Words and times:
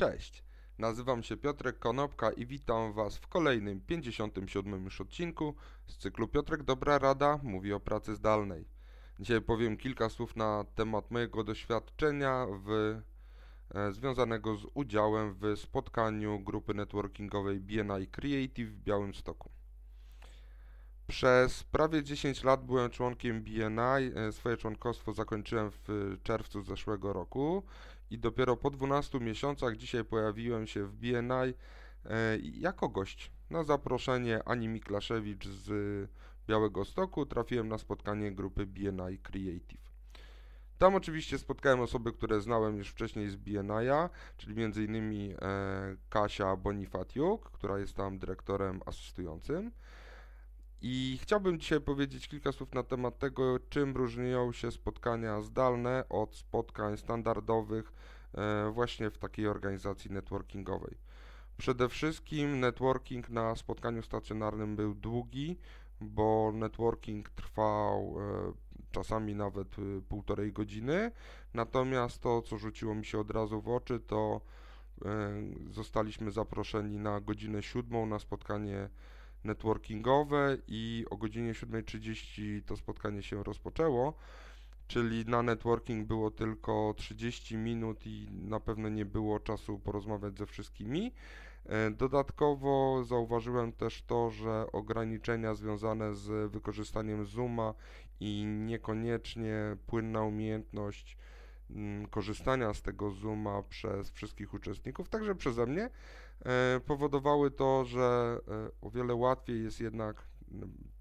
Cześć, 0.00 0.44
nazywam 0.78 1.22
się 1.22 1.36
Piotrek 1.36 1.78
Konopka 1.78 2.30
i 2.30 2.46
witam 2.46 2.92
Was 2.92 3.16
w 3.16 3.26
kolejnym 3.26 3.80
57 3.80 4.84
już 4.84 5.00
odcinku 5.00 5.54
z 5.86 5.96
cyklu 5.96 6.28
Piotrek 6.28 6.62
Dobra 6.62 6.98
Rada 6.98 7.40
mówi 7.42 7.72
o 7.72 7.80
pracy 7.80 8.14
zdalnej. 8.14 8.68
Dzisiaj 9.18 9.42
powiem 9.42 9.76
kilka 9.76 10.08
słów 10.08 10.36
na 10.36 10.64
temat 10.74 11.10
mojego 11.10 11.44
doświadczenia 11.44 12.46
w, 12.64 13.00
e, 13.74 13.92
związanego 13.92 14.56
z 14.56 14.66
udziałem 14.74 15.34
w 15.34 15.56
spotkaniu 15.56 16.40
grupy 16.40 16.74
networkingowej 16.74 17.60
BNI 17.60 18.06
Creative 18.06 18.68
w 18.68 18.82
Białymstoku. 18.82 19.50
Przez 21.06 21.64
prawie 21.64 22.02
10 22.02 22.44
lat 22.44 22.64
byłem 22.66 22.90
członkiem 22.90 23.42
BNI. 23.42 24.12
E, 24.14 24.32
swoje 24.32 24.56
członkostwo 24.56 25.12
zakończyłem 25.12 25.70
w 25.70 26.16
czerwcu 26.22 26.62
zeszłego 26.62 27.12
roku 27.12 27.62
i 28.10 28.18
dopiero 28.18 28.56
po 28.56 28.70
12 28.70 29.20
miesiącach 29.20 29.76
dzisiaj 29.76 30.04
pojawiłem 30.04 30.66
się 30.66 30.84
w 30.84 30.92
BNI 30.92 31.54
e, 32.04 32.38
jako 32.38 32.88
gość. 32.88 33.32
Na 33.50 33.64
zaproszenie 33.64 34.40
Ani 34.44 34.68
Miklaszewicz 34.68 35.46
z 35.48 36.08
Białego 36.48 36.84
Stoku 36.84 37.26
trafiłem 37.26 37.68
na 37.68 37.78
spotkanie 37.78 38.32
grupy 38.32 38.66
BNI 38.66 39.18
Creative. 39.22 39.90
Tam 40.78 40.94
oczywiście 40.94 41.38
spotkałem 41.38 41.80
osoby, 41.80 42.12
które 42.12 42.40
znałem 42.40 42.76
już 42.76 42.88
wcześniej 42.88 43.28
z 43.28 43.36
BNI, 43.36 43.90
czyli 44.36 44.64
m.in. 44.64 45.34
E, 45.42 45.96
Kasia 46.08 46.56
Bonifatiuk, 46.56 47.50
która 47.50 47.78
jest 47.78 47.94
tam 47.94 48.18
dyrektorem 48.18 48.80
asystującym. 48.86 49.70
I 50.82 51.18
chciałbym 51.22 51.58
dzisiaj 51.60 51.80
powiedzieć 51.80 52.28
kilka 52.28 52.52
słów 52.52 52.74
na 52.74 52.82
temat 52.82 53.18
tego, 53.18 53.58
czym 53.68 53.96
różnią 53.96 54.52
się 54.52 54.70
spotkania 54.70 55.42
zdalne 55.42 56.04
od 56.08 56.36
spotkań 56.36 56.96
standardowych 56.96 57.92
e, 58.34 58.70
właśnie 58.70 59.10
w 59.10 59.18
takiej 59.18 59.46
organizacji 59.46 60.10
networkingowej. 60.10 60.96
Przede 61.56 61.88
wszystkim 61.88 62.60
networking 62.60 63.28
na 63.28 63.56
spotkaniu 63.56 64.02
stacjonarnym 64.02 64.76
był 64.76 64.94
długi, 64.94 65.58
bo 66.00 66.52
networking 66.54 67.30
trwał 67.30 68.16
e, 68.20 68.52
czasami 68.90 69.34
nawet 69.34 69.78
e, 69.78 69.82
półtorej 70.08 70.52
godziny. 70.52 71.12
Natomiast 71.54 72.22
to, 72.22 72.42
co 72.42 72.58
rzuciło 72.58 72.94
mi 72.94 73.04
się 73.04 73.18
od 73.18 73.30
razu 73.30 73.60
w 73.60 73.68
oczy, 73.68 74.00
to 74.00 74.40
zostaliśmy 75.70 76.30
zaproszeni 76.30 76.98
na 76.98 77.20
godzinę 77.20 77.62
siódmą 77.62 78.06
na 78.06 78.18
spotkanie 78.18 78.88
networkingowe 79.44 80.58
i 80.68 81.04
o 81.10 81.16
godzinie 81.16 81.52
7.30 81.52 82.62
to 82.66 82.76
spotkanie 82.76 83.22
się 83.22 83.42
rozpoczęło, 83.42 84.14
czyli 84.88 85.24
na 85.26 85.42
networking 85.42 86.06
było 86.06 86.30
tylko 86.30 86.94
30 86.96 87.56
minut 87.56 88.06
i 88.06 88.28
na 88.32 88.60
pewno 88.60 88.88
nie 88.88 89.04
było 89.04 89.40
czasu 89.40 89.78
porozmawiać 89.78 90.38
ze 90.38 90.46
wszystkimi. 90.46 91.12
E, 91.66 91.90
dodatkowo 91.90 93.04
zauważyłem 93.04 93.72
też 93.72 94.02
to, 94.02 94.30
że 94.30 94.66
ograniczenia 94.72 95.54
związane 95.54 96.14
z 96.14 96.52
wykorzystaniem 96.52 97.26
Zooma 97.26 97.74
i 98.20 98.44
niekoniecznie 98.46 99.76
płynna 99.86 100.22
umiejętność 100.22 101.16
korzystania 102.10 102.74
z 102.74 102.82
tego 102.82 103.10
Zooma 103.10 103.62
przez 103.62 104.10
wszystkich 104.10 104.54
uczestników, 104.54 105.08
także 105.08 105.34
przeze 105.34 105.66
mnie, 105.66 105.90
E, 106.46 106.80
powodowały 106.80 107.50
to, 107.50 107.84
że 107.84 108.38
e, 108.48 108.70
o 108.80 108.90
wiele 108.90 109.14
łatwiej 109.14 109.64
jest 109.64 109.80
jednak 109.80 110.26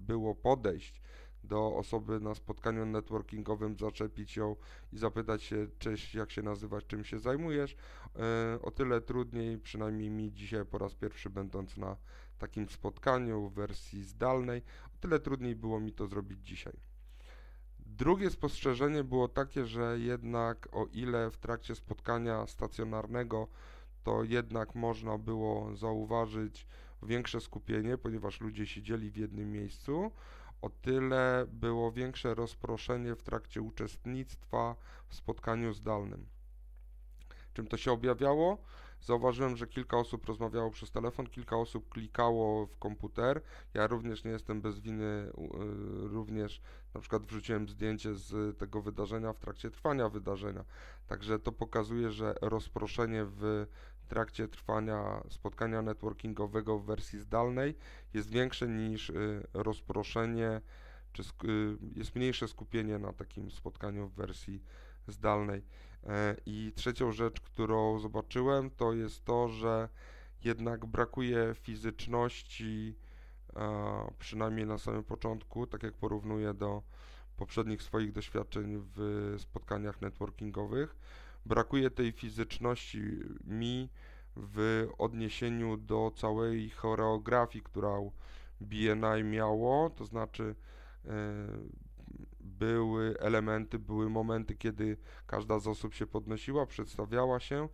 było 0.00 0.34
podejść 0.34 1.02
do 1.44 1.76
osoby 1.76 2.20
na 2.20 2.34
spotkaniu 2.34 2.86
networkingowym, 2.86 3.76
zaczepić 3.78 4.36
ją 4.36 4.56
i 4.92 4.98
zapytać 4.98 5.42
się, 5.42 5.66
cześć, 5.78 6.14
jak 6.14 6.30
się 6.30 6.42
nazywasz, 6.42 6.86
czym 6.86 7.04
się 7.04 7.18
zajmujesz. 7.18 7.76
E, 8.16 8.58
o 8.62 8.70
tyle 8.70 9.00
trudniej, 9.00 9.58
przynajmniej 9.58 10.10
mi 10.10 10.32
dzisiaj 10.32 10.66
po 10.66 10.78
raz 10.78 10.94
pierwszy 10.94 11.30
będąc 11.30 11.76
na 11.76 11.96
takim 12.38 12.68
spotkaniu 12.68 13.48
w 13.48 13.54
wersji 13.54 14.04
zdalnej, 14.04 14.62
o 14.94 14.98
tyle 15.00 15.20
trudniej 15.20 15.56
było 15.56 15.80
mi 15.80 15.92
to 15.92 16.06
zrobić 16.06 16.46
dzisiaj. 16.46 16.91
Drugie 17.96 18.30
spostrzeżenie 18.30 19.04
było 19.04 19.28
takie, 19.28 19.66
że 19.66 19.98
jednak 19.98 20.68
o 20.72 20.86
ile 20.86 21.30
w 21.30 21.36
trakcie 21.36 21.74
spotkania 21.74 22.46
stacjonarnego 22.46 23.48
to 24.04 24.24
jednak 24.24 24.74
można 24.74 25.18
było 25.18 25.76
zauważyć 25.76 26.66
większe 27.02 27.40
skupienie, 27.40 27.98
ponieważ 27.98 28.40
ludzie 28.40 28.66
siedzieli 28.66 29.10
w 29.10 29.16
jednym 29.16 29.52
miejscu. 29.52 30.12
O 30.62 30.70
tyle 30.70 31.46
było 31.52 31.92
większe 31.92 32.34
rozproszenie 32.34 33.14
w 33.14 33.22
trakcie 33.22 33.62
uczestnictwa 33.62 34.76
w 35.08 35.14
spotkaniu 35.14 35.72
zdalnym. 35.74 36.26
Czym 37.54 37.66
to 37.66 37.76
się 37.76 37.92
objawiało? 37.92 38.58
Zauważyłem, 39.02 39.56
że 39.56 39.66
kilka 39.66 39.96
osób 39.96 40.26
rozmawiało 40.26 40.70
przez 40.70 40.90
telefon, 40.90 41.26
kilka 41.26 41.56
osób 41.56 41.88
klikało 41.88 42.66
w 42.66 42.78
komputer. 42.78 43.42
Ja 43.74 43.86
również 43.86 44.24
nie 44.24 44.30
jestem 44.30 44.60
bez 44.60 44.80
winy, 44.80 45.04
y, 45.04 45.32
również 46.08 46.62
na 46.94 47.00
przykład 47.00 47.22
wrzuciłem 47.22 47.68
zdjęcie 47.68 48.14
z 48.14 48.58
tego 48.58 48.82
wydarzenia 48.82 49.32
w 49.32 49.38
trakcie 49.38 49.70
trwania 49.70 50.08
wydarzenia. 50.08 50.64
Także 51.06 51.38
to 51.38 51.52
pokazuje, 51.52 52.10
że 52.10 52.34
rozproszenie 52.40 53.24
w 53.24 53.66
trakcie 54.08 54.48
trwania 54.48 55.22
spotkania 55.28 55.82
networkingowego 55.82 56.78
w 56.78 56.86
wersji 56.86 57.20
zdalnej 57.20 57.74
jest 58.14 58.30
większe 58.30 58.68
niż 58.68 59.10
y, 59.10 59.46
rozproszenie, 59.52 60.60
czy 61.12 61.22
y, 61.22 61.76
jest 61.96 62.16
mniejsze 62.16 62.48
skupienie 62.48 62.98
na 62.98 63.12
takim 63.12 63.50
spotkaniu 63.50 64.08
w 64.08 64.14
wersji 64.14 64.62
zdalnej. 65.08 65.62
E, 66.06 66.36
I 66.46 66.72
trzecią 66.74 67.12
rzecz, 67.12 67.40
którą 67.40 67.98
zobaczyłem, 67.98 68.70
to 68.70 68.92
jest 68.92 69.24
to, 69.24 69.48
że 69.48 69.88
jednak 70.44 70.86
brakuje 70.86 71.54
fizyczności, 71.54 72.96
przynajmniej 74.18 74.66
na 74.66 74.78
samym 74.78 75.04
początku, 75.04 75.66
tak 75.66 75.82
jak 75.82 75.94
porównuję 75.94 76.54
do 76.54 76.82
poprzednich 77.36 77.82
swoich 77.82 78.12
doświadczeń 78.12 78.82
w 78.96 79.34
spotkaniach 79.38 80.00
networkingowych. 80.00 80.96
Brakuje 81.46 81.90
tej 81.90 82.12
fizyczności 82.12 83.00
mi 83.44 83.88
w 84.36 84.88
odniesieniu 84.98 85.76
do 85.76 86.12
całej 86.16 86.70
choreografii, 86.70 87.64
którą 87.64 88.12
BNI 88.60 89.24
miało, 89.24 89.90
to 89.90 90.04
znaczy 90.04 90.54
e, 91.04 91.10
były 92.62 93.18
elementy, 93.18 93.78
były 93.78 94.10
momenty, 94.10 94.54
kiedy 94.54 94.96
każda 95.26 95.58
z 95.58 95.66
osób 95.66 95.94
się 95.94 96.06
podnosiła, 96.06 96.66
przedstawiała 96.66 97.40
się. 97.40 97.68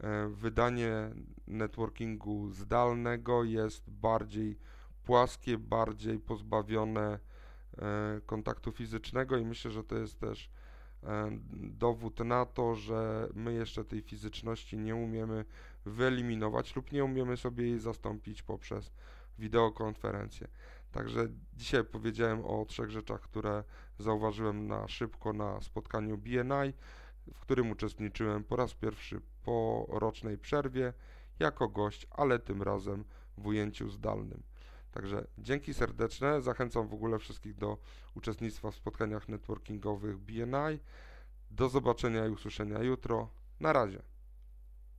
E, 0.00 0.28
wydanie 0.28 1.10
networkingu 1.46 2.50
zdalnego 2.50 3.44
jest 3.44 3.90
bardziej 3.90 4.58
płaskie, 5.04 5.58
bardziej 5.58 6.18
pozbawione 6.18 7.18
e, 7.78 8.20
kontaktu 8.26 8.72
fizycznego 8.72 9.36
i 9.36 9.44
myślę, 9.44 9.70
że 9.70 9.84
to 9.84 9.96
jest 9.96 10.20
też 10.20 10.50
e, 11.02 11.38
dowód 11.54 12.20
na 12.20 12.46
to, 12.46 12.74
że 12.74 13.28
my 13.34 13.52
jeszcze 13.52 13.84
tej 13.84 14.02
fizyczności 14.02 14.78
nie 14.78 14.94
umiemy 14.94 15.44
wyeliminować 15.84 16.76
lub 16.76 16.92
nie 16.92 17.04
umiemy 17.04 17.36
sobie 17.36 17.64
jej 17.64 17.78
zastąpić 17.78 18.42
poprzez 18.42 18.92
wideokonferencję. 19.38 20.48
Także 20.92 21.28
dzisiaj 21.54 21.84
powiedziałem 21.84 22.44
o 22.44 22.64
trzech 22.64 22.90
rzeczach, 22.90 23.20
które 23.20 23.64
zauważyłem 23.98 24.66
na 24.66 24.88
szybko 24.88 25.32
na 25.32 25.60
spotkaniu 25.60 26.18
BNI, 26.18 26.72
w 27.34 27.40
którym 27.40 27.70
uczestniczyłem 27.70 28.44
po 28.44 28.56
raz 28.56 28.74
pierwszy 28.74 29.20
po 29.42 29.86
rocznej 29.88 30.38
przerwie 30.38 30.92
jako 31.38 31.68
gość, 31.68 32.06
ale 32.10 32.38
tym 32.38 32.62
razem 32.62 33.04
w 33.38 33.46
ujęciu 33.46 33.90
zdalnym. 33.90 34.42
Także 34.92 35.26
dzięki 35.38 35.74
serdeczne. 35.74 36.42
Zachęcam 36.42 36.88
w 36.88 36.94
ogóle 36.94 37.18
wszystkich 37.18 37.54
do 37.54 37.78
uczestnictwa 38.14 38.70
w 38.70 38.74
spotkaniach 38.74 39.28
networkingowych 39.28 40.18
BNI. 40.18 40.78
Do 41.50 41.68
zobaczenia 41.68 42.26
i 42.26 42.30
usłyszenia 42.30 42.82
jutro. 42.82 43.28
Na 43.60 43.72
razie. 43.72 44.11